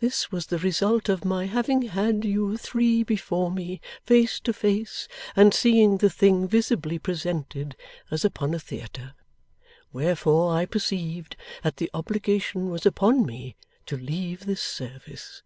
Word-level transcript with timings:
This 0.00 0.32
was 0.32 0.46
the 0.46 0.56
result 0.56 1.10
of 1.10 1.26
my 1.26 1.44
having 1.44 1.82
had 1.82 2.24
you 2.24 2.56
three 2.56 3.02
before 3.02 3.50
me, 3.50 3.82
face 4.02 4.40
to 4.40 4.54
face, 4.54 5.08
and 5.36 5.52
seeing 5.52 5.98
the 5.98 6.08
thing 6.08 6.48
visibly 6.48 6.98
presented 6.98 7.76
as 8.10 8.24
upon 8.24 8.54
a 8.54 8.58
theatre. 8.58 9.12
Wherefore 9.92 10.54
I 10.56 10.64
perceived 10.64 11.36
that 11.62 11.76
the 11.76 11.90
obligation 11.92 12.70
was 12.70 12.86
upon 12.86 13.26
me 13.26 13.56
to 13.84 13.98
leave 13.98 14.46
this 14.46 14.62
service. 14.62 15.42